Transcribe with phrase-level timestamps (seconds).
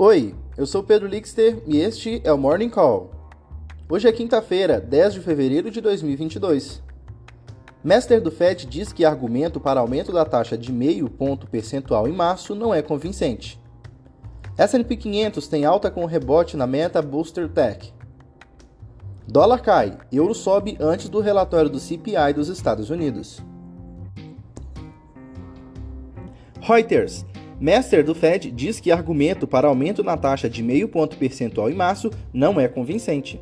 [0.00, 3.10] Oi, eu sou Pedro Lixter e este é o Morning Call.
[3.88, 6.80] Hoje é quinta-feira, 10 de fevereiro de 2022.
[7.82, 12.12] Mester do FED diz que argumento para aumento da taxa de meio ponto percentual em
[12.12, 13.60] março não é convincente.
[14.56, 17.92] S&P 500 tem alta com rebote na meta Booster Tech.
[19.26, 23.42] Dólar cai, euro sobe antes do relatório do CPI dos Estados Unidos.
[26.60, 27.26] Reuters
[27.60, 31.74] Mester do Fed diz que argumento para aumento na taxa de meio ponto percentual em
[31.74, 33.40] março não é convincente.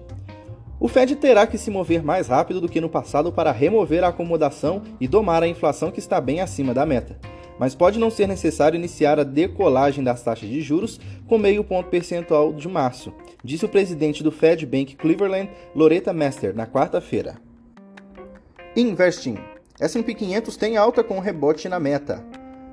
[0.81, 4.09] O Fed terá que se mover mais rápido do que no passado para remover a
[4.09, 7.19] acomodação e domar a inflação que está bem acima da meta.
[7.59, 11.89] Mas pode não ser necessário iniciar a decolagem das taxas de juros com meio ponto
[11.89, 13.13] percentual de março,
[13.43, 17.37] disse o presidente do Fed Bank Cleveland, Loretta Mester, na quarta-feira.
[18.75, 19.39] Investing.
[19.81, 22.23] S&P 500 tem alta com rebote na meta.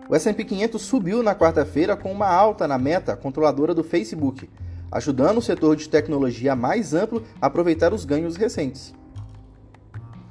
[0.10, 4.50] O S&P 500 subiu na quarta-feira com uma alta na meta controladora do Facebook,
[4.92, 8.94] ajudando o setor de tecnologia mais amplo a aproveitar os ganhos recentes.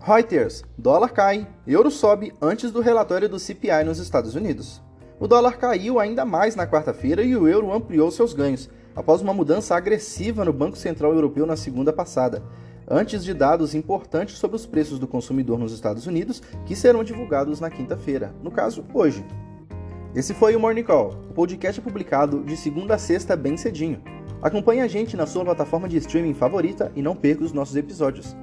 [0.01, 4.83] Reuters: dólar cai, euro sobe antes do relatório do CPI nos Estados Unidos.
[5.19, 9.33] O dólar caiu ainda mais na quarta-feira e o euro ampliou seus ganhos, após uma
[9.33, 12.43] mudança agressiva no Banco Central Europeu na segunda passada,
[12.89, 17.61] antes de dados importantes sobre os preços do consumidor nos Estados Unidos, que serão divulgados
[17.61, 19.25] na quinta-feira, no caso, hoje.
[20.15, 24.03] Esse foi o Morning Call, o podcast publicado de segunda a sexta bem cedinho.
[24.43, 28.37] Acompanhe a gente na sua plataforma de streaming favorita e não perca os nossos episódios.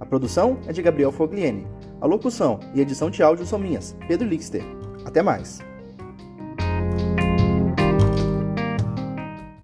[0.00, 1.66] A produção é de Gabriel Fogliene.
[2.00, 4.64] A locução e edição de áudio são minhas, Pedro Lixter.
[5.04, 5.60] Até mais!